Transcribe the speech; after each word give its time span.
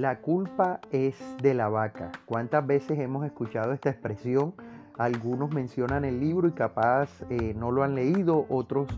La 0.00 0.20
culpa 0.20 0.80
es 0.92 1.14
de 1.42 1.52
la 1.52 1.68
vaca. 1.68 2.10
¿Cuántas 2.24 2.66
veces 2.66 2.98
hemos 2.98 3.26
escuchado 3.26 3.74
esta 3.74 3.90
expresión? 3.90 4.54
Algunos 4.96 5.52
mencionan 5.52 6.06
el 6.06 6.20
libro 6.20 6.48
y 6.48 6.52
capaz 6.52 7.10
eh, 7.28 7.52
no 7.54 7.70
lo 7.70 7.82
han 7.82 7.94
leído, 7.94 8.46
otros 8.48 8.88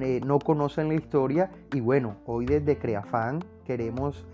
eh, 0.00 0.20
no 0.26 0.40
conocen 0.40 0.88
la 0.88 0.94
historia. 0.94 1.48
Y 1.72 1.78
bueno, 1.78 2.16
hoy 2.26 2.46
desde 2.46 2.76
Creafan 2.76 3.38
queremos 3.64 4.26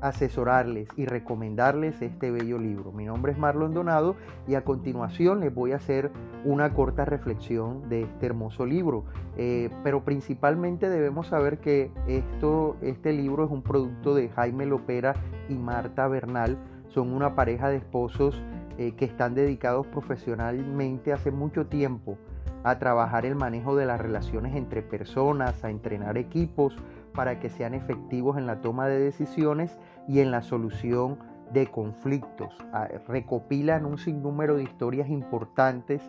asesorarles 0.00 0.88
y 0.96 1.06
recomendarles 1.06 2.00
este 2.02 2.30
bello 2.30 2.58
libro. 2.58 2.92
Mi 2.92 3.04
nombre 3.04 3.32
es 3.32 3.38
Marlon 3.38 3.74
Donado 3.74 4.16
y 4.46 4.54
a 4.54 4.64
continuación 4.64 5.40
les 5.40 5.54
voy 5.54 5.72
a 5.72 5.76
hacer 5.76 6.10
una 6.44 6.72
corta 6.74 7.04
reflexión 7.04 7.88
de 7.88 8.02
este 8.02 8.26
hermoso 8.26 8.66
libro. 8.66 9.04
Eh, 9.36 9.70
pero 9.82 10.04
principalmente 10.04 10.88
debemos 10.88 11.28
saber 11.28 11.58
que 11.58 11.90
esto, 12.06 12.76
este 12.82 13.12
libro 13.12 13.44
es 13.44 13.50
un 13.50 13.62
producto 13.62 14.14
de 14.14 14.28
Jaime 14.30 14.66
Lopera 14.66 15.14
y 15.48 15.54
Marta 15.54 16.08
Bernal. 16.08 16.56
Son 16.88 17.12
una 17.12 17.34
pareja 17.34 17.68
de 17.68 17.76
esposos 17.76 18.40
eh, 18.78 18.92
que 18.92 19.04
están 19.04 19.34
dedicados 19.34 19.86
profesionalmente 19.86 21.12
hace 21.12 21.30
mucho 21.30 21.66
tiempo 21.66 22.18
a 22.66 22.78
trabajar 22.78 23.24
el 23.24 23.36
manejo 23.36 23.76
de 23.76 23.86
las 23.86 24.00
relaciones 24.00 24.56
entre 24.56 24.82
personas, 24.82 25.62
a 25.62 25.70
entrenar 25.70 26.18
equipos, 26.18 26.76
para 27.16 27.40
que 27.40 27.50
sean 27.50 27.74
efectivos 27.74 28.36
en 28.36 28.46
la 28.46 28.60
toma 28.60 28.86
de 28.86 29.00
decisiones 29.00 29.76
y 30.06 30.20
en 30.20 30.30
la 30.30 30.42
solución 30.42 31.18
de 31.52 31.66
conflictos. 31.66 32.54
Ah, 32.72 32.88
recopilan 33.08 33.84
un 33.84 33.98
sinnúmero 33.98 34.56
de 34.56 34.64
historias 34.64 35.08
importantes 35.08 36.02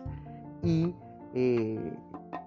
y 0.62 0.94
eh, 1.34 1.92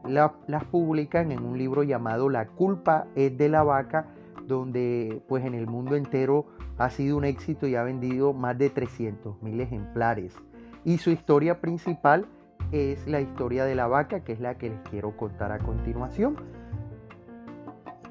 las 0.05 0.63
publican 0.65 1.31
en 1.31 1.43
un 1.43 1.57
libro 1.57 1.83
llamado 1.83 2.29
La 2.29 2.47
culpa 2.47 3.07
es 3.15 3.37
de 3.37 3.49
la 3.49 3.63
vaca, 3.63 4.07
donde 4.47 5.21
pues 5.27 5.45
en 5.45 5.53
el 5.53 5.67
mundo 5.67 5.95
entero 5.95 6.45
ha 6.77 6.89
sido 6.89 7.17
un 7.17 7.25
éxito 7.25 7.67
y 7.67 7.75
ha 7.75 7.83
vendido 7.83 8.33
más 8.33 8.57
de 8.57 8.69
300 8.69 9.41
mil 9.41 9.59
ejemplares. 9.61 10.35
Y 10.83 10.97
su 10.97 11.11
historia 11.11 11.61
principal 11.61 12.25
es 12.71 13.05
la 13.07 13.21
historia 13.21 13.65
de 13.65 13.75
la 13.75 13.87
vaca, 13.87 14.23
que 14.23 14.33
es 14.33 14.39
la 14.39 14.57
que 14.57 14.69
les 14.69 14.79
quiero 14.89 15.15
contar 15.15 15.51
a 15.51 15.59
continuación. 15.59 16.37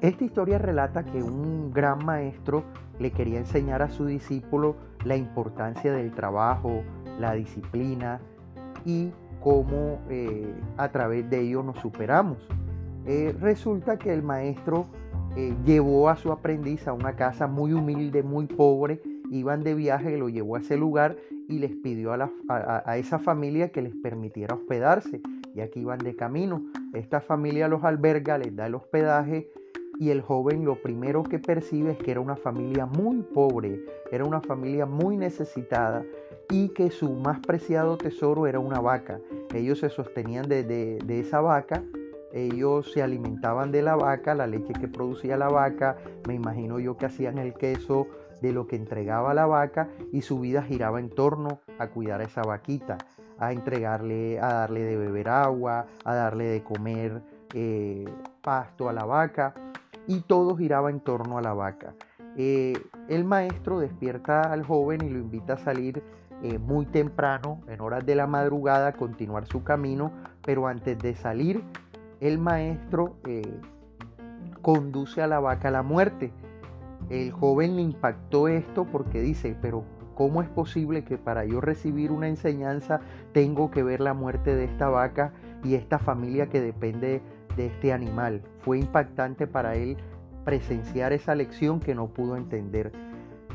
Esta 0.01 0.23
historia 0.23 0.57
relata 0.57 1.05
que 1.05 1.21
un 1.21 1.71
gran 1.71 2.03
maestro 2.03 2.63
le 2.97 3.11
quería 3.11 3.37
enseñar 3.37 3.83
a 3.83 3.89
su 3.89 4.07
discípulo 4.07 4.75
la 5.05 5.15
importancia 5.15 5.93
del 5.93 6.11
trabajo, 6.11 6.81
la 7.19 7.33
disciplina 7.33 8.19
y 8.83 9.11
cómo 9.43 9.99
eh, 10.09 10.51
a 10.77 10.89
través 10.89 11.29
de 11.29 11.41
ello 11.41 11.61
nos 11.61 11.77
superamos. 11.77 12.39
Eh, 13.05 13.35
resulta 13.39 13.97
que 13.97 14.11
el 14.11 14.23
maestro 14.23 14.87
eh, 15.35 15.53
llevó 15.65 16.09
a 16.09 16.15
su 16.15 16.31
aprendiz 16.31 16.87
a 16.87 16.93
una 16.93 17.15
casa 17.15 17.45
muy 17.45 17.73
humilde, 17.73 18.23
muy 18.23 18.47
pobre, 18.47 19.01
iban 19.29 19.63
de 19.63 19.75
viaje, 19.75 20.17
lo 20.17 20.29
llevó 20.29 20.55
a 20.55 20.59
ese 20.61 20.77
lugar 20.77 21.15
y 21.47 21.59
les 21.59 21.75
pidió 21.75 22.13
a, 22.13 22.97
esa 22.97 23.19
familia 23.19 23.69
que 23.69 23.83
les 23.83 23.95
permitiera 23.95 24.55
hospedarse, 24.55 25.21
ya 25.53 25.69
que 25.69 25.79
iban 25.79 25.99
de 25.99 26.15
camino. 26.15 26.63
Esta 26.93 27.21
familia 27.21 27.67
los 27.67 27.83
alberga, 27.83 28.39
les 28.39 28.55
da 28.55 28.65
el 28.65 28.75
hospedaje, 28.75 29.49
y 30.01 30.09
el 30.09 30.21
joven 30.21 30.65
lo 30.65 30.81
primero 30.81 31.21
que 31.21 31.37
percibe 31.37 31.91
es 31.91 31.99
que 31.99 32.09
era 32.09 32.19
una 32.19 32.35
familia 32.35 32.87
muy 32.87 33.21
pobre, 33.21 33.85
era 34.11 34.25
una 34.25 34.41
familia 34.41 34.87
muy 34.87 35.15
necesitada 35.15 36.03
y 36.49 36.69
que 36.69 36.89
su 36.89 37.11
más 37.11 37.39
preciado 37.41 37.99
tesoro 37.99 38.47
era 38.47 38.57
una 38.57 38.79
vaca. 38.79 39.19
Ellos 39.53 39.77
se 39.77 39.89
sostenían 39.89 40.49
de, 40.49 40.97
esa 41.07 41.39
vaca, 41.41 41.83
ellos 42.33 42.91
se 42.91 43.03
alimentaban 43.03 43.71
de 43.71 43.83
la 43.83 43.95
vaca, 43.95 44.33
la 44.33 44.47
leche 44.47 44.73
que 44.73 44.87
producía 44.87 45.37
la 45.37 45.49
vaca, 45.49 45.97
me 46.27 46.33
imagino 46.33 46.79
yo 46.79 46.97
que 46.97 47.05
hacían 47.05 47.37
el 47.37 47.53
queso 47.53 48.07
de 48.41 48.53
lo 48.53 48.65
que 48.65 48.77
entregaba 48.77 49.35
la 49.35 49.45
vaca 49.45 49.87
y 50.11 50.23
su 50.23 50.39
vida 50.39 50.63
giraba 50.63 50.99
en 50.99 51.11
torno 51.11 51.59
a 51.77 51.89
cuidar 51.89 52.21
a 52.21 52.23
esa 52.23 52.41
vaquita, 52.41 52.97
a 53.37 53.53
entregarle, 53.53 54.39
a 54.39 54.51
darle 54.51 54.81
de 54.81 54.97
beber 54.97 55.29
agua, 55.29 55.85
a 56.03 56.15
darle 56.15 56.45
de 56.45 56.63
comer 56.63 57.21
eh, 57.53 58.05
pasto 58.41 58.89
a 58.89 58.93
la 58.93 59.05
vaca 59.05 59.53
y 60.07 60.21
todo 60.21 60.55
giraba 60.55 60.89
en 60.89 60.99
torno 60.99 61.37
a 61.37 61.41
la 61.41 61.53
vaca. 61.53 61.93
Eh, 62.37 62.73
el 63.09 63.25
maestro 63.25 63.79
despierta 63.79 64.41
al 64.41 64.63
joven 64.63 65.01
y 65.03 65.09
lo 65.09 65.19
invita 65.19 65.53
a 65.53 65.57
salir 65.57 66.01
eh, 66.43 66.57
muy 66.57 66.85
temprano, 66.85 67.61
en 67.67 67.81
horas 67.81 68.05
de 68.05 68.15
la 68.15 68.25
madrugada, 68.25 68.87
a 68.87 68.93
continuar 68.93 69.45
su 69.45 69.63
camino, 69.63 70.11
pero 70.43 70.67
antes 70.67 70.97
de 70.97 71.13
salir, 71.13 71.63
el 72.19 72.39
maestro 72.39 73.17
eh, 73.27 73.59
conduce 74.61 75.21
a 75.21 75.27
la 75.27 75.39
vaca 75.39 75.67
a 75.67 75.71
la 75.71 75.83
muerte. 75.83 76.31
El 77.09 77.31
joven 77.31 77.75
le 77.75 77.83
impactó 77.83 78.47
esto 78.47 78.85
porque 78.85 79.21
dice, 79.21 79.55
pero 79.61 79.83
¿cómo 80.15 80.41
es 80.41 80.49
posible 80.49 81.03
que 81.03 81.17
para 81.17 81.45
yo 81.45 81.61
recibir 81.61 82.11
una 82.11 82.27
enseñanza 82.27 83.01
tengo 83.33 83.69
que 83.69 83.83
ver 83.83 83.99
la 83.99 84.13
muerte 84.13 84.55
de 84.55 84.65
esta 84.65 84.89
vaca 84.89 85.33
y 85.63 85.75
esta 85.75 85.99
familia 85.99 86.47
que 86.49 86.61
depende 86.61 87.21
de 87.55 87.67
este 87.67 87.93
animal. 87.93 88.41
Fue 88.59 88.79
impactante 88.79 89.47
para 89.47 89.75
él 89.75 89.97
presenciar 90.45 91.13
esa 91.13 91.35
lección 91.35 91.79
que 91.79 91.95
no 91.95 92.07
pudo 92.07 92.35
entender. 92.35 92.91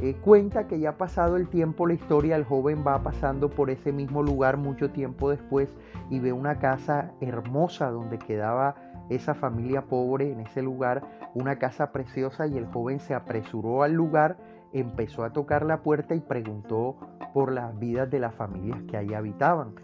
Eh, 0.02 0.14
cuenta 0.20 0.66
que 0.66 0.78
ya 0.78 0.98
pasado 0.98 1.36
el 1.36 1.48
tiempo 1.48 1.86
la 1.86 1.94
historia, 1.94 2.36
el 2.36 2.44
joven 2.44 2.84
va 2.86 3.02
pasando 3.02 3.48
por 3.48 3.70
ese 3.70 3.92
mismo 3.92 4.22
lugar 4.22 4.58
mucho 4.58 4.90
tiempo 4.90 5.30
después 5.30 5.70
y 6.10 6.20
ve 6.20 6.32
una 6.34 6.58
casa 6.58 7.12
hermosa 7.22 7.90
donde 7.90 8.18
quedaba 8.18 8.74
esa 9.08 9.34
familia 9.34 9.82
pobre 9.82 10.32
en 10.32 10.40
ese 10.40 10.60
lugar, 10.60 11.02
una 11.34 11.58
casa 11.58 11.92
preciosa 11.92 12.46
y 12.46 12.58
el 12.58 12.66
joven 12.66 13.00
se 13.00 13.14
apresuró 13.14 13.82
al 13.82 13.92
lugar, 13.92 14.36
empezó 14.72 15.24
a 15.24 15.32
tocar 15.32 15.64
la 15.64 15.82
puerta 15.82 16.14
y 16.14 16.20
preguntó 16.20 16.96
por 17.32 17.52
las 17.52 17.78
vidas 17.78 18.10
de 18.10 18.20
las 18.20 18.34
familias 18.34 18.82
que 18.90 18.98
allí 18.98 19.14
habitaban. 19.14 19.74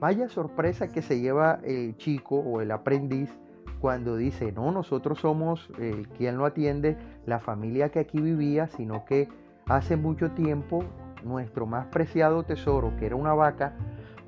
Vaya 0.00 0.28
sorpresa 0.28 0.88
que 0.88 1.02
se 1.02 1.20
lleva 1.20 1.58
el 1.64 1.96
chico 1.96 2.36
o 2.36 2.60
el 2.60 2.70
aprendiz 2.70 3.36
cuando 3.80 4.16
dice, 4.16 4.52
no, 4.52 4.72
nosotros 4.72 5.20
somos 5.20 5.68
el 5.78 6.08
quien 6.08 6.36
lo 6.36 6.46
atiende, 6.46 6.96
la 7.26 7.38
familia 7.38 7.90
que 7.90 8.00
aquí 8.00 8.20
vivía, 8.20 8.68
sino 8.68 9.04
que 9.04 9.28
hace 9.66 9.96
mucho 9.96 10.30
tiempo 10.32 10.84
nuestro 11.24 11.66
más 11.66 11.86
preciado 11.86 12.42
tesoro, 12.42 12.92
que 12.98 13.06
era 13.06 13.16
una 13.16 13.34
vaca, 13.34 13.74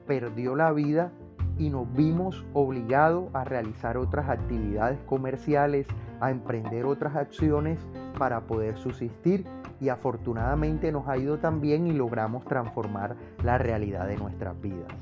perdió 0.07 0.57
la 0.57 0.73
vida 0.73 1.11
y 1.59 1.71
nos 1.71 1.93
vimos 1.93 2.45
obligados 2.55 3.29
a 3.35 3.45
realizar 3.45 3.97
otras 3.97 4.29
actividades 4.29 4.99
comerciales, 5.07 5.87
a 6.21 6.31
emprender 6.31 6.87
otras 6.87 7.17
acciones 7.17 7.79
para 8.19 8.41
poder 8.41 8.77
subsistir 8.79 9.47
y 9.81 9.89
afortunadamente 9.89 10.93
nos 10.93 11.09
ha 11.09 11.17
ido 11.17 11.39
también 11.39 11.87
y 11.87 11.93
logramos 11.93 12.45
transformar 12.45 13.17
la 13.43 13.59
realidad 13.59 14.07
de 14.07 14.17
nuestras 14.17 14.61
vidas. 14.61 14.93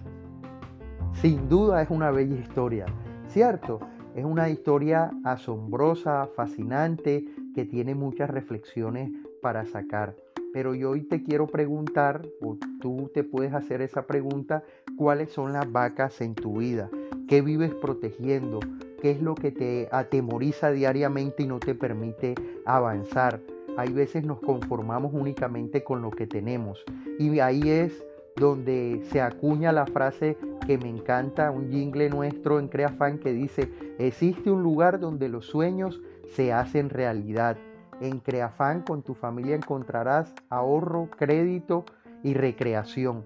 Sin 1.14 1.48
duda 1.48 1.82
es 1.82 1.90
una 1.90 2.10
bella 2.10 2.36
historia, 2.36 2.86
¿cierto? 3.28 3.80
Es 4.18 4.24
una 4.24 4.50
historia 4.50 5.12
asombrosa, 5.22 6.28
fascinante, 6.34 7.24
que 7.54 7.64
tiene 7.64 7.94
muchas 7.94 8.28
reflexiones 8.28 9.12
para 9.40 9.64
sacar. 9.64 10.16
Pero 10.52 10.74
yo 10.74 10.90
hoy 10.90 11.02
te 11.02 11.22
quiero 11.22 11.46
preguntar, 11.46 12.26
o 12.42 12.56
tú 12.80 13.12
te 13.14 13.22
puedes 13.22 13.54
hacer 13.54 13.80
esa 13.80 14.08
pregunta, 14.08 14.64
¿cuáles 14.96 15.30
son 15.30 15.52
las 15.52 15.70
vacas 15.70 16.20
en 16.20 16.34
tu 16.34 16.58
vida? 16.58 16.90
¿Qué 17.28 17.42
vives 17.42 17.72
protegiendo? 17.74 18.58
¿Qué 19.00 19.12
es 19.12 19.22
lo 19.22 19.36
que 19.36 19.52
te 19.52 19.88
atemoriza 19.92 20.72
diariamente 20.72 21.44
y 21.44 21.46
no 21.46 21.60
te 21.60 21.76
permite 21.76 22.34
avanzar? 22.66 23.40
Hay 23.76 23.92
veces 23.92 24.24
nos 24.24 24.40
conformamos 24.40 25.14
únicamente 25.14 25.84
con 25.84 26.02
lo 26.02 26.10
que 26.10 26.26
tenemos. 26.26 26.84
Y 27.20 27.38
ahí 27.38 27.70
es 27.70 28.04
donde 28.34 29.00
se 29.12 29.20
acuña 29.20 29.70
la 29.70 29.86
frase 29.86 30.36
que 30.66 30.76
me 30.76 30.88
encanta, 30.88 31.52
un 31.52 31.70
jingle 31.70 32.10
nuestro 32.10 32.58
en 32.58 32.68
Creafan 32.68 33.18
que 33.18 33.32
dice, 33.32 33.68
existe 33.98 34.50
un 34.50 34.62
lugar 34.62 35.00
donde 35.00 35.28
los 35.28 35.46
sueños 35.46 36.00
se 36.34 36.52
hacen 36.52 36.90
realidad. 36.90 37.56
En 38.00 38.20
Creafan 38.20 38.82
con 38.82 39.02
tu 39.02 39.14
familia 39.14 39.56
encontrarás 39.56 40.32
ahorro, 40.50 41.08
crédito 41.16 41.84
y 42.22 42.34
recreación. 42.34 43.24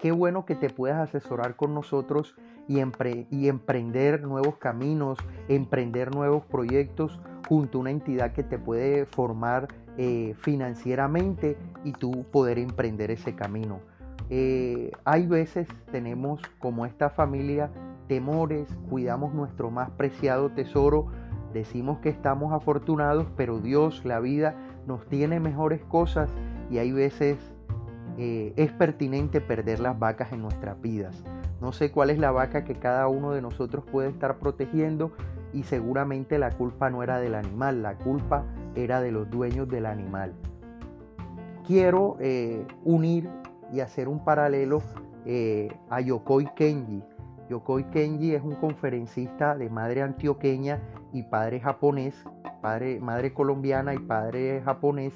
Qué 0.00 0.12
bueno 0.12 0.46
que 0.46 0.54
te 0.54 0.70
puedas 0.70 0.98
asesorar 0.98 1.56
con 1.56 1.74
nosotros 1.74 2.34
y, 2.68 2.80
y 3.30 3.48
emprender 3.48 4.22
nuevos 4.22 4.56
caminos, 4.56 5.18
emprender 5.48 6.14
nuevos 6.14 6.44
proyectos 6.44 7.18
junto 7.48 7.78
a 7.78 7.80
una 7.82 7.90
entidad 7.90 8.32
que 8.32 8.42
te 8.42 8.58
puede 8.58 9.06
formar 9.06 9.68
eh, 9.98 10.34
financieramente 10.38 11.58
y 11.84 11.92
tú 11.92 12.24
poder 12.30 12.58
emprender 12.58 13.10
ese 13.10 13.34
camino. 13.34 13.80
Eh, 14.30 14.92
hay 15.04 15.26
veces 15.26 15.66
tenemos 15.90 16.40
como 16.60 16.86
esta 16.86 17.10
familia 17.10 17.70
temores, 18.10 18.68
cuidamos 18.88 19.34
nuestro 19.34 19.70
más 19.70 19.88
preciado 19.90 20.50
tesoro, 20.50 21.06
decimos 21.54 22.00
que 22.00 22.08
estamos 22.08 22.52
afortunados, 22.52 23.28
pero 23.36 23.60
Dios, 23.60 24.04
la 24.04 24.18
vida, 24.18 24.56
nos 24.88 25.06
tiene 25.06 25.38
mejores 25.38 25.84
cosas 25.84 26.28
y 26.72 26.78
hay 26.78 26.90
veces 26.90 27.38
eh, 28.18 28.52
es 28.56 28.72
pertinente 28.72 29.40
perder 29.40 29.78
las 29.78 29.96
vacas 29.96 30.32
en 30.32 30.42
nuestras 30.42 30.80
vidas. 30.80 31.22
No 31.60 31.70
sé 31.70 31.92
cuál 31.92 32.10
es 32.10 32.18
la 32.18 32.32
vaca 32.32 32.64
que 32.64 32.74
cada 32.74 33.06
uno 33.06 33.30
de 33.30 33.42
nosotros 33.42 33.84
puede 33.84 34.08
estar 34.08 34.40
protegiendo 34.40 35.12
y 35.52 35.62
seguramente 35.62 36.36
la 36.36 36.50
culpa 36.50 36.90
no 36.90 37.04
era 37.04 37.20
del 37.20 37.36
animal, 37.36 37.80
la 37.80 37.96
culpa 37.96 38.44
era 38.74 39.00
de 39.00 39.12
los 39.12 39.30
dueños 39.30 39.68
del 39.68 39.86
animal. 39.86 40.34
quiero 41.64 42.16
unir 42.82 43.30
y 43.72 43.78
hacer 43.78 44.08
un 44.08 44.24
paralelo 44.24 44.82
a 45.88 46.00
Yokoi 46.00 46.48
Kenji. 46.56 47.04
Yokoi 47.50 47.82
Kenji 47.90 48.32
es 48.32 48.44
un 48.44 48.54
conferencista 48.54 49.56
de 49.56 49.68
madre 49.68 50.02
antioqueña 50.02 50.78
y 51.12 51.24
padre 51.24 51.58
japonés, 51.58 52.14
madre 52.62 53.34
colombiana 53.34 53.92
y 53.92 53.98
padre 53.98 54.62
japonés. 54.64 55.12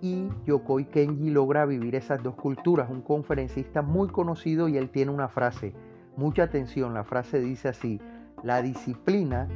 Y 0.00 0.28
Yokoi 0.44 0.86
Kenji 0.86 1.30
logra 1.30 1.64
vivir 1.64 1.94
esas 1.94 2.20
dos 2.20 2.34
culturas, 2.34 2.90
un 2.90 3.00
conferencista 3.00 3.80
muy 3.80 4.08
conocido 4.08 4.66
y 4.66 4.76
él 4.76 4.90
tiene 4.90 5.12
una 5.12 5.28
frase, 5.28 5.72
mucha 6.16 6.42
atención, 6.42 6.94
la 6.94 7.04
frase 7.04 7.38
dice 7.38 7.68
así, 7.68 8.00
la 8.42 8.60
disciplina 8.60 9.46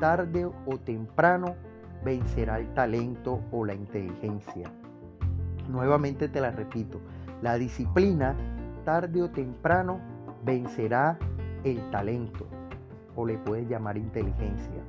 tarde 0.00 0.46
o 0.46 0.78
temprano 0.78 1.54
vencerá 2.02 2.60
el 2.60 2.72
talento 2.72 3.40
o 3.52 3.66
la 3.66 3.74
inteligencia. 3.74 4.72
Nuevamente 5.68 6.30
te 6.30 6.40
la 6.40 6.50
repito, 6.50 6.98
la 7.42 7.58
disciplina 7.58 8.34
tarde 8.86 9.22
o 9.22 9.30
temprano 9.30 10.00
vencerá 10.44 11.18
el 11.64 11.90
talento 11.90 12.46
o 13.16 13.26
le 13.26 13.38
puedes 13.38 13.68
llamar 13.68 13.96
inteligencia. 13.96 14.82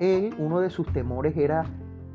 Él, 0.00 0.34
uno 0.38 0.60
de 0.60 0.70
sus 0.70 0.86
temores 0.92 1.36
era 1.36 1.64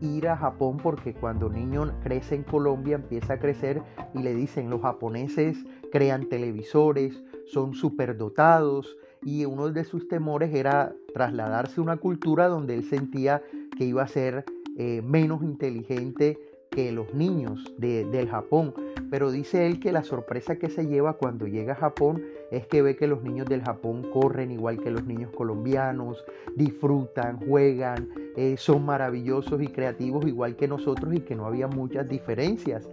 ir 0.02 0.28
a 0.28 0.38
Japón 0.38 0.78
porque 0.78 1.14
cuando 1.14 1.50
niño 1.50 1.94
crece 2.04 2.36
en 2.36 2.44
Colombia 2.44 2.96
empieza 2.96 3.34
a 3.34 3.40
crecer 3.40 3.82
y 4.14 4.20
le 4.20 4.34
dicen 4.36 4.70
los 4.70 4.82
japoneses 4.82 5.58
crean 5.92 6.28
televisores, 6.28 7.24
son 7.46 7.74
superdotados 7.74 8.98
y 9.22 9.46
uno 9.46 9.70
de 9.70 9.84
sus 9.84 10.08
temores 10.08 10.54
era 10.54 10.94
trasladarse 11.14 11.80
a 11.80 11.84
una 11.84 11.98
cultura 11.98 12.48
donde 12.48 12.74
él 12.74 12.84
sentía 12.84 13.42
que 13.78 13.86
iba 13.86 14.04
a 14.04 14.08
ser 14.08 14.46
eh, 14.78 15.02
menos 15.04 15.44
inteligente 15.44 16.40
que 16.74 16.92
los 16.92 17.14
niños 17.14 17.74
de, 17.78 18.06
del 18.06 18.30
Japón. 18.30 18.74
Pero 19.10 19.32
dice 19.32 19.68
él 19.68 19.80
que 19.80 19.92
la 19.92 20.04
sorpresa 20.04 20.58
que 20.58 20.70
se 20.70 20.88
lleva 20.88 21.14
cuando 21.14 21.46
llega 21.48 21.74
a 21.74 21.78
Japón 21.78 22.24
es 22.52 22.68
que 22.68 22.82
ve 22.82 22.96
que 22.96 23.08
los 23.08 23.24
niños 23.24 23.48
del 23.48 23.64
Japón 23.64 24.10
corren 24.12 24.52
igual 24.52 24.80
que 24.80 24.92
los 24.92 25.06
niños 25.06 25.32
colombianos, 25.36 26.24
disfrutan, 26.56 27.38
juegan, 27.48 28.10
eh, 28.36 28.56
son 28.58 28.86
maravillosos 28.86 29.62
y 29.62 29.68
creativos 29.68 30.26
igual 30.26 30.56
que 30.56 30.68
nosotros 30.68 31.14
y 31.14 31.20
que 31.20 31.36
no 31.36 31.46
había 31.46 31.68
muchas 31.68 32.08
diferencias. 32.10 32.90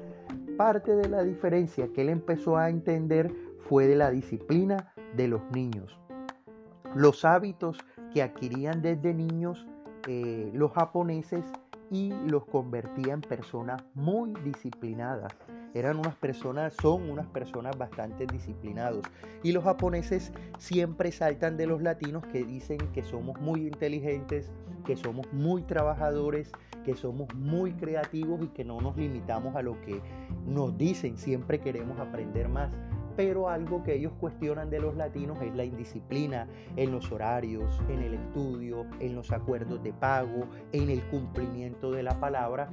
Parte 0.57 0.95
de 0.95 1.09
la 1.09 1.23
diferencia 1.23 1.89
que 1.89 2.03
él 2.03 2.11
empezó 2.11 2.59
a 2.59 2.69
entender 2.69 3.33
fue 3.69 3.87
de 3.87 3.97
la 3.97 4.11
disciplina 4.11 4.93
de 5.17 5.29
los 5.29 5.41
niños. 5.53 5.99
Los 6.95 7.25
hábitos 7.25 7.79
que 8.13 8.23
adquirían 8.23 8.83
desde 8.83 9.15
niños 9.15 9.67
eh, 10.07 10.51
los 10.55 10.73
japoneses 10.73 11.45
y 11.91 12.13
los 12.27 12.45
convertía 12.45 13.15
en 13.15 13.21
personas 13.21 13.83
muy 13.95 14.33
disciplinadas. 14.45 15.33
Eran 15.75 15.99
unas 15.99 16.15
personas, 16.17 16.73
son 16.75 17.11
unas 17.11 17.27
personas 17.27 17.77
bastante 17.79 18.27
disciplinados. 18.27 19.05
Y 19.43 19.53
los 19.53 19.65
japoneses 19.65 20.33
siempre 20.59 21.13
saltan 21.13 21.57
de 21.57 21.67
los 21.67 21.83
latinos 21.83 22.25
que 22.27 22.45
dicen 22.45 22.79
que 22.93 23.03
somos 23.03 23.41
muy 23.41 23.67
inteligentes, 23.67 24.51
que 24.85 24.97
somos 24.97 25.33
muy 25.33 25.63
trabajadores, 25.63 26.53
que 26.85 26.95
somos 26.95 27.33
muy 27.35 27.73
creativos 27.73 28.43
y 28.43 28.49
que 28.49 28.65
no 28.65 28.81
nos 28.81 28.97
limitamos 28.97 29.55
a 29.55 29.63
lo 29.63 29.81
que 29.83 30.01
nos 30.47 30.77
dicen, 30.77 31.17
siempre 31.17 31.61
queremos 31.61 31.99
aprender 31.99 32.49
más 32.49 32.71
pero 33.21 33.51
algo 33.51 33.83
que 33.83 33.97
ellos 33.97 34.15
cuestionan 34.19 34.71
de 34.71 34.81
los 34.81 34.97
latinos 34.97 35.37
es 35.43 35.55
la 35.55 35.63
indisciplina 35.63 36.49
en 36.77 36.91
los 36.91 37.13
horarios, 37.13 37.79
en 37.91 38.01
el 38.01 38.15
estudio, 38.15 38.87
en 38.99 39.15
los 39.15 39.31
acuerdos 39.31 39.83
de 39.83 39.93
pago, 39.93 40.47
en 40.73 40.89
el 40.89 41.03
cumplimiento 41.11 41.91
de 41.91 42.03
la 42.03 42.19
palabra. 42.19 42.71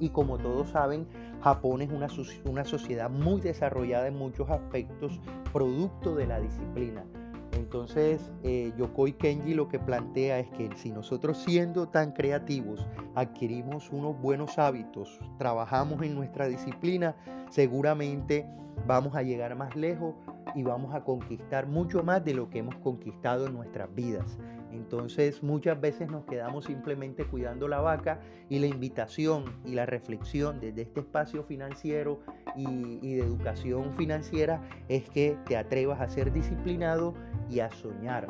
Y 0.00 0.08
como 0.08 0.36
todos 0.38 0.70
saben, 0.70 1.06
Japón 1.42 1.80
es 1.80 1.92
una, 1.92 2.08
una 2.44 2.64
sociedad 2.64 3.08
muy 3.08 3.40
desarrollada 3.40 4.08
en 4.08 4.16
muchos 4.16 4.50
aspectos, 4.50 5.20
producto 5.52 6.16
de 6.16 6.26
la 6.26 6.40
disciplina. 6.40 7.04
Entonces, 7.52 8.30
eh, 8.42 8.72
Yokoi 8.78 9.12
Kenji 9.12 9.54
lo 9.54 9.68
que 9.68 9.78
plantea 9.78 10.38
es 10.38 10.48
que 10.50 10.70
si 10.76 10.90
nosotros 10.90 11.38
siendo 11.38 11.88
tan 11.88 12.12
creativos 12.12 12.86
adquirimos 13.14 13.90
unos 13.90 14.20
buenos 14.20 14.58
hábitos, 14.58 15.20
trabajamos 15.38 16.02
en 16.02 16.14
nuestra 16.14 16.48
disciplina, 16.48 17.14
seguramente 17.50 18.46
vamos 18.86 19.14
a 19.14 19.22
llegar 19.22 19.54
más 19.54 19.76
lejos 19.76 20.14
y 20.54 20.62
vamos 20.62 20.94
a 20.94 21.04
conquistar 21.04 21.66
mucho 21.66 22.02
más 22.02 22.24
de 22.24 22.34
lo 22.34 22.50
que 22.50 22.58
hemos 22.58 22.76
conquistado 22.76 23.46
en 23.46 23.54
nuestras 23.54 23.94
vidas. 23.94 24.38
Entonces 24.72 25.42
muchas 25.42 25.80
veces 25.80 26.10
nos 26.10 26.24
quedamos 26.24 26.64
simplemente 26.64 27.24
cuidando 27.24 27.68
la 27.68 27.80
vaca 27.80 28.20
y 28.48 28.58
la 28.58 28.66
invitación 28.66 29.44
y 29.64 29.74
la 29.74 29.86
reflexión 29.86 30.60
desde 30.60 30.82
este 30.82 31.00
espacio 31.00 31.44
financiero 31.44 32.20
y, 32.56 33.14
de 33.14 33.20
educación 33.20 33.92
financiera 33.96 34.62
es 34.88 35.08
que 35.10 35.36
te 35.46 35.56
atrevas 35.56 36.00
a 36.00 36.08
ser 36.08 36.32
disciplinado 36.32 37.14
y 37.50 37.60
a 37.60 37.70
soñar. 37.70 38.28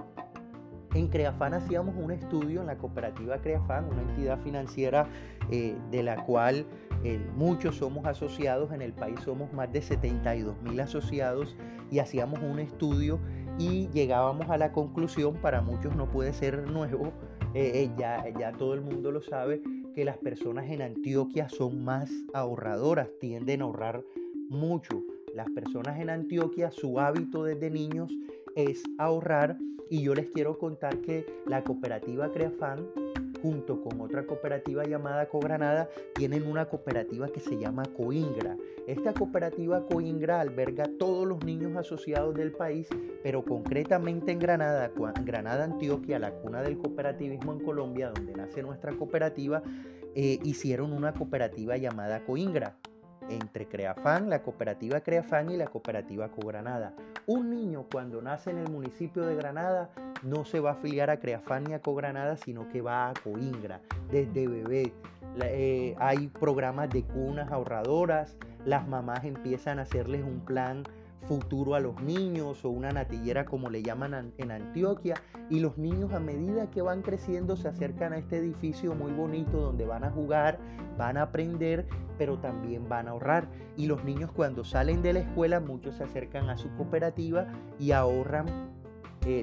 En 0.94 1.08
Creafan 1.08 1.54
hacíamos 1.54 1.94
un 1.96 2.10
estudio 2.10 2.60
en 2.60 2.66
la 2.66 2.76
cooperativa 2.76 3.38
Creafan, 3.38 3.86
una 3.86 4.02
entidad 4.02 4.38
financiera 4.40 5.06
eh, 5.50 5.74
de 5.90 6.02
la 6.02 6.22
cual 6.24 6.66
eh, 7.04 7.18
muchos 7.34 7.76
somos 7.76 8.04
asociados, 8.06 8.72
en 8.72 8.82
el 8.82 8.92
país 8.92 9.18
somos 9.20 9.52
más 9.52 9.72
de 9.72 9.80
72 9.80 10.60
mil 10.62 10.78
asociados 10.80 11.56
y 11.90 11.98
hacíamos 11.98 12.40
un 12.40 12.58
estudio 12.58 13.18
y 13.58 13.88
llegábamos 13.88 14.48
a 14.50 14.58
la 14.58 14.72
conclusión, 14.72 15.34
para 15.34 15.60
muchos 15.60 15.94
no 15.96 16.10
puede 16.10 16.32
ser 16.32 16.70
nuevo, 16.70 17.12
eh, 17.54 17.90
ya, 17.98 18.24
ya 18.38 18.52
todo 18.52 18.74
el 18.74 18.80
mundo 18.80 19.10
lo 19.10 19.22
sabe, 19.22 19.62
que 19.94 20.04
las 20.04 20.18
personas 20.18 20.70
en 20.70 20.82
Antioquia 20.82 21.48
son 21.48 21.84
más 21.84 22.10
ahorradoras, 22.32 23.08
tienden 23.20 23.60
a 23.60 23.64
ahorrar 23.64 24.02
mucho. 24.48 25.02
Las 25.34 25.48
personas 25.50 25.98
en 26.00 26.10
Antioquia, 26.10 26.70
su 26.70 26.98
hábito 26.98 27.44
desde 27.44 27.70
niños 27.70 28.10
es 28.54 28.82
ahorrar 28.98 29.58
y 29.90 30.02
yo 30.02 30.14
les 30.14 30.30
quiero 30.30 30.58
contar 30.58 30.98
que 30.98 31.26
la 31.46 31.62
cooperativa 31.62 32.30
Creafan 32.30 32.86
junto 33.42 33.82
con 33.82 34.00
otra 34.00 34.24
cooperativa 34.24 34.84
llamada 34.84 35.28
Cogranada 35.28 35.88
tienen 36.14 36.46
una 36.46 36.66
cooperativa 36.66 37.28
que 37.28 37.40
se 37.40 37.58
llama 37.58 37.82
Coingra. 37.96 38.56
Esta 38.86 39.12
cooperativa 39.12 39.84
Coingra 39.86 40.40
alberga 40.40 40.88
todos 40.98 41.26
los 41.26 41.44
niños 41.44 41.76
asociados 41.76 42.34
del 42.34 42.52
país, 42.52 42.88
pero 43.22 43.44
concretamente 43.44 44.30
en 44.30 44.38
Granada, 44.38 44.90
Granada 45.24 45.64
Antioquia, 45.64 46.18
la 46.18 46.30
cuna 46.30 46.62
del 46.62 46.78
cooperativismo 46.78 47.52
en 47.52 47.60
Colombia, 47.60 48.10
donde 48.10 48.32
nace 48.32 48.62
nuestra 48.62 48.92
cooperativa, 48.92 49.62
eh, 50.14 50.38
hicieron 50.44 50.92
una 50.92 51.12
cooperativa 51.12 51.76
llamada 51.76 52.24
Coingra 52.24 52.76
entre 53.28 53.66
Creafan, 53.66 54.28
la 54.28 54.42
cooperativa 54.42 55.00
Creafan 55.00 55.50
y 55.50 55.56
la 55.56 55.66
cooperativa 55.66 56.30
Cogranada. 56.30 56.94
Un 57.26 57.50
niño 57.50 57.86
cuando 57.90 58.20
nace 58.20 58.50
en 58.50 58.58
el 58.58 58.70
municipio 58.70 59.24
de 59.24 59.36
Granada 59.36 59.90
no 60.22 60.44
se 60.44 60.60
va 60.60 60.70
a 60.70 60.72
afiliar 60.74 61.10
a 61.10 61.18
Creafan 61.18 61.64
ni 61.64 61.74
a 61.74 61.80
Cogranada, 61.80 62.36
sino 62.36 62.68
que 62.68 62.80
va 62.80 63.10
a 63.10 63.14
Coingra 63.14 63.80
desde 64.10 64.46
bebé. 64.46 64.92
Eh, 65.42 65.94
hay 65.98 66.28
programas 66.28 66.90
de 66.90 67.04
cunas 67.04 67.50
ahorradoras, 67.50 68.36
las 68.64 68.86
mamás 68.86 69.24
empiezan 69.24 69.78
a 69.78 69.82
hacerles 69.82 70.22
un 70.22 70.40
plan 70.40 70.84
futuro 71.28 71.74
a 71.74 71.80
los 71.80 72.02
niños 72.02 72.64
o 72.64 72.70
una 72.70 72.90
natillera 72.90 73.44
como 73.46 73.70
le 73.70 73.82
llaman 73.82 74.32
en 74.38 74.50
Antioquia 74.50 75.14
y 75.48 75.60
los 75.60 75.78
niños 75.78 76.12
a 76.12 76.20
medida 76.20 76.70
que 76.70 76.82
van 76.82 77.02
creciendo 77.02 77.56
se 77.56 77.68
acercan 77.68 78.12
a 78.12 78.18
este 78.18 78.38
edificio 78.38 78.94
muy 78.94 79.12
bonito 79.12 79.60
donde 79.60 79.86
van 79.86 80.04
a 80.04 80.10
jugar, 80.10 80.58
van 80.98 81.16
a 81.16 81.22
aprender, 81.22 81.86
pero 82.18 82.38
también 82.38 82.88
van 82.88 83.06
a 83.06 83.12
ahorrar 83.12 83.48
y 83.76 83.86
los 83.86 84.04
niños 84.04 84.30
cuando 84.32 84.64
salen 84.64 85.00
de 85.02 85.12
la 85.12 85.20
escuela 85.20 85.60
muchos 85.60 85.96
se 85.96 86.04
acercan 86.04 86.50
a 86.50 86.58
su 86.58 86.68
cooperativa 86.74 87.46
y 87.78 87.92
ahorran 87.92 88.46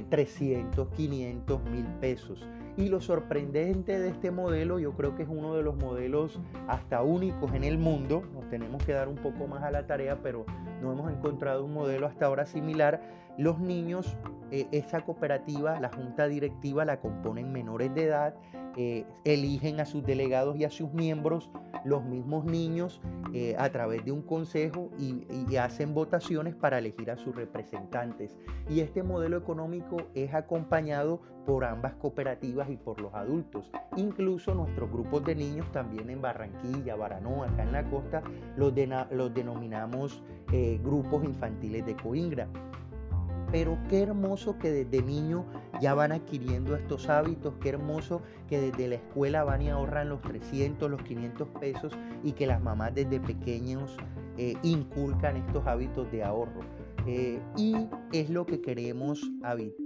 300, 0.10 0.88
eh, 0.88 0.92
500, 0.96 1.64
mil 1.64 1.86
pesos. 2.00 2.46
Y 2.78 2.88
lo 2.88 3.02
sorprendente 3.02 4.00
de 4.00 4.10
este 4.10 4.32
modelo, 4.32 4.80
yo 4.80 4.94
creo 4.94 5.16
que 5.16 5.24
es 5.24 5.30
uno 5.30 5.54
de 5.54 5.64
los 5.64 5.76
modelos 5.76 6.40
hasta 6.68 7.02
únicos 7.02 7.54
en 7.54 7.66
el 7.66 7.78
mundo, 7.78 8.24
nos 8.34 8.50
tenemos 8.50 8.84
que 8.84 8.94
dar 8.94 9.10
un 9.10 9.16
poco 9.16 9.48
más 9.48 9.64
a 9.64 9.72
la 9.72 9.86
tarea, 9.86 10.20
pero 10.24 10.46
no 10.82 10.94
hemos 10.94 11.12
encontrado 11.12 11.66
un 11.66 11.74
modelo 11.74 12.08
hasta 12.08 12.26
ahora 12.26 12.46
similar. 12.46 13.02
Los 13.38 13.60
niños, 13.60 14.16
eh, 14.52 14.68
esa 14.72 15.02
cooperativa, 15.02 15.80
la 15.80 15.90
junta 15.90 16.28
directiva 16.28 16.86
la 16.86 17.02
componen 17.02 17.52
menores 17.52 17.94
de 17.94 18.06
edad, 18.06 18.36
eh, 18.82 19.06
eligen 19.26 19.82
a 19.82 19.86
sus 19.86 20.06
delegados 20.06 20.56
y 20.56 20.64
a 20.64 20.70
sus 20.70 20.94
miembros, 20.94 21.52
los 21.84 22.06
mismos 22.06 22.46
niños, 22.46 23.02
eh, 23.34 23.54
a 23.60 23.70
través 23.74 24.06
de 24.06 24.14
un 24.14 24.22
consejo 24.22 24.90
y, 24.98 25.26
hacen 25.58 25.94
votaciones 25.94 26.56
para 26.56 26.78
elegir 26.78 27.12
a 27.12 27.18
sus 27.18 27.36
representantes. 27.36 28.38
Y 28.70 28.80
este 28.80 29.04
modelo 29.04 29.36
económico 29.36 29.98
es 30.16 30.34
acompañado 30.34 31.20
por 31.46 31.66
ambas 31.66 31.96
cooperativas 31.96 32.70
y 32.70 32.78
por 32.78 33.02
los 33.02 33.14
adultos. 33.14 33.70
Incluso 33.98 34.56
nuestros 34.56 34.90
grupos 34.90 35.26
de 35.26 35.36
niños 35.36 35.70
también 35.74 36.10
en 36.10 36.22
Barranquilla, 36.22 36.96
Baranoa, 36.96 37.50
acá 37.50 37.64
en 37.64 37.74
la 37.74 37.84
costa, 37.90 38.24
los, 38.56 38.74
los 39.12 39.34
denominamos 39.34 40.24
eh, 40.54 40.80
grupos 40.82 41.26
infantiles 41.26 41.86
de 41.86 41.98
Coingra. 41.98 42.48
Pero 43.52 43.78
qué 43.90 44.04
hermoso 44.04 44.58
que 44.58 44.72
desde 44.72 45.02
niño 45.02 45.46
ya 45.82 45.94
van 45.94 46.12
adquiriendo 46.12 46.76
estos 46.76 47.10
hábitos, 47.10 47.56
qué 47.62 47.70
hermoso 47.70 48.22
que 48.48 48.60
desde 48.60 48.88
la 48.88 48.96
escuela 48.96 49.44
van 49.44 49.62
y 49.62 49.70
ahorran 49.70 50.10
los 50.10 50.22
300, 50.22 50.90
los 50.90 51.02
500 51.04 51.48
pesos 51.60 51.94
y 52.24 52.34
que 52.34 52.48
las 52.48 52.62
mamás 52.62 52.94
desde 52.94 53.20
pequeños 53.20 53.98
eh, 54.38 54.56
inculcan 54.64 55.38
estos 55.38 55.66
hábitos 55.68 56.12
de 56.12 56.24
ahorro. 56.24 56.62
Eh, 57.08 57.42
y 57.58 57.88
es 58.12 58.30
lo 58.30 58.46
que 58.46 58.62
queremos 58.62 59.32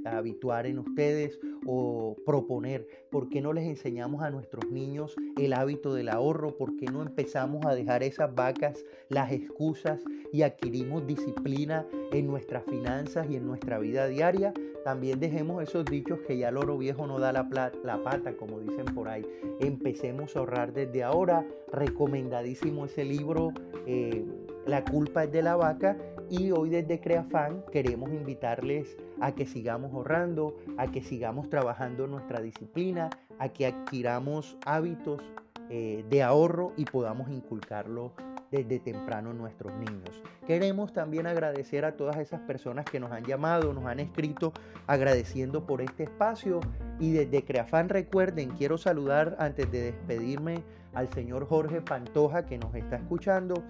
habituar 0.05 0.65
en 0.65 0.79
ustedes 0.79 1.39
o 1.65 2.15
proponer. 2.25 2.88
¿Por 3.10 3.29
qué 3.29 3.41
no 3.41 3.53
les 3.53 3.65
enseñamos 3.65 4.24
a 4.24 4.29
nuestros 4.29 4.70
niños 4.72 5.15
el 5.38 5.53
hábito 5.53 5.93
del 5.93 6.10
ahorro? 6.10 6.58
¿Por 6.58 6.75
qué 6.77 6.86
no 6.86 7.01
empezamos 7.01 7.65
a 7.65 7.75
dejar 7.75 8.03
esas 8.03 8.34
vacas, 8.34 8.84
las 9.10 9.32
excusas 9.32 10.01
y 10.32 10.41
adquirimos 10.41 11.05
disciplina 11.05 11.86
en 12.12 12.27
nuestras 12.27 12.63
finanzas 12.65 13.27
y 13.29 13.36
en 13.36 13.46
nuestra 13.46 13.79
vida 13.79 14.08
diaria? 14.08 14.53
También 14.84 15.20
dejemos 15.20 15.63
esos 15.63 15.86
dichos 15.86 16.20
que 16.27 16.38
ya 16.38 16.50
el 16.50 16.58
oro 16.58 16.77
viejo 16.77 17.08
no 17.08 17.17
da 17.17 17.32
la, 17.32 17.72
la 17.84 18.03
pata, 18.03 18.36
como 18.36 18.60
dicen 18.60 18.86
por 18.93 19.08
ahí. 19.08 19.25
Empecemos 19.62 20.36
a 20.36 20.39
ahorrar 20.39 20.74
desde 20.74 21.03
ahora. 21.03 21.48
Recomendadísimo 21.72 22.86
ese 22.86 23.05
libro, 23.05 23.53
eh, 23.88 24.25
La 24.65 24.84
culpa 24.84 25.24
es 25.24 25.32
de 25.32 25.41
la 25.41 25.55
vaca 25.55 25.98
y 26.30 26.51
hoy 26.51 26.70
desde 26.70 27.00
CreaFan 27.00 27.63
queremos 27.72 28.12
invitarles 28.12 28.98
a 29.22 29.34
que 29.34 29.46
sigamos 29.46 29.94
ahorrando, 29.94 30.56
a 30.77 30.88
que 30.88 31.01
sigamos 31.01 31.50
trabajando 31.50 32.08
nuestra 32.08 32.42
disciplina, 32.42 33.10
a 33.39 33.50
que 33.50 33.65
adquiramos 33.65 34.58
hábitos 34.65 35.22
eh, 35.70 36.03
de 36.10 36.24
ahorro 36.24 36.74
y 36.77 36.86
podamos 36.86 37.30
inculcarlo 37.30 38.13
desde 38.51 38.80
temprano 38.80 39.32
en 39.32 39.39
nuestros 39.39 39.74
niños. 39.74 40.22
Queremos 40.46 40.94
también 40.94 41.25
agradecer 41.25 41.86
a 41.86 41.96
todas 41.96 42.18
esas 42.18 42.42
personas 42.42 42.86
que 42.86 43.00
nos 43.00 43.12
han 43.12 43.24
llamado, 43.24 43.74
nos 43.74 43.86
han 43.86 44.00
escrito 44.00 44.53
agradeciendo 44.86 45.65
por 45.65 45.82
este 45.82 46.03
espacio 46.03 46.60
y 47.00 47.12
desde 47.13 47.44
Creafan 47.44 47.89
recuerden, 47.89 48.51
quiero 48.51 48.77
saludar 48.77 49.36
antes 49.39 49.72
de 49.72 49.92
despedirme 49.92 50.63
al 50.94 51.10
señor 51.10 51.48
Jorge 51.48 51.82
Pantoja 51.82 52.46
que 52.46 52.60
nos 52.60 52.75
está 52.75 52.98
escuchando 52.98 53.63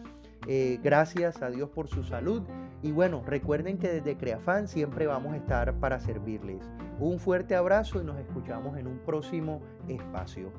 eh, 0.47 0.79
gracias 0.83 1.41
a 1.41 1.50
Dios 1.50 1.69
por 1.69 1.88
su 1.88 2.03
salud. 2.03 2.43
Y 2.81 2.91
bueno, 2.91 3.23
recuerden 3.25 3.77
que 3.77 3.89
desde 3.89 4.17
Creafan 4.17 4.67
siempre 4.67 5.07
vamos 5.07 5.33
a 5.33 5.38
estar 5.38 5.73
para 5.79 6.00
servirles. 6.00 6.62
Un 7.00 7.19
fuerte 7.19 7.55
abrazo 7.55 8.01
y 8.01 8.05
nos 8.05 8.19
escuchamos 8.19 8.77
en 8.77 8.88
un 8.88 9.00
próximo 9.00 9.62
espacio. 9.88 10.51